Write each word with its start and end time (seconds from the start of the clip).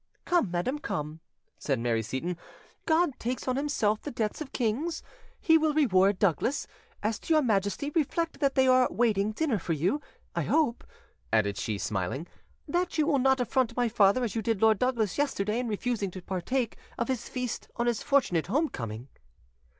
"Come, 0.25 0.49
madam, 0.49 0.79
come," 0.79 1.19
said 1.59 1.77
Mary 1.77 2.01
Seyton, 2.01 2.35
"God 2.87 3.19
takes 3.19 3.47
on 3.47 3.55
Himself 3.55 4.01
the 4.01 4.09
debts 4.09 4.41
of 4.41 4.51
kings; 4.51 5.03
He 5.39 5.59
will 5.59 5.75
reward 5.75 6.17
Douglas. 6.17 6.65
As 7.03 7.19
to 7.19 7.35
your 7.35 7.43
Majesty, 7.43 7.91
reflect 7.91 8.39
that 8.39 8.55
they 8.55 8.67
are 8.67 8.87
waiting 8.89 9.31
dinner 9.31 9.59
for 9.59 9.73
you. 9.73 10.01
I 10.35 10.41
hope," 10.41 10.83
added 11.31 11.55
she, 11.55 11.77
smiling, 11.77 12.25
"that 12.67 12.97
you 12.97 13.05
will 13.05 13.19
not 13.19 13.39
affront 13.41 13.77
my 13.77 13.89
father 13.89 14.23
as 14.23 14.33
you 14.33 14.41
did 14.41 14.59
Lord 14.59 14.79
Douglas 14.79 15.19
yesterday 15.19 15.59
in 15.59 15.67
refusing 15.67 16.09
to 16.09 16.21
partake 16.23 16.77
of 16.97 17.07
his 17.07 17.29
feast 17.29 17.67
on 17.75 17.85
his 17.85 18.01
fortunate 18.01 18.47
home 18.47 18.69
coming." 18.69 19.07